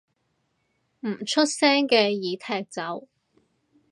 [1.01, 3.07] 唔出聲嘅已踢走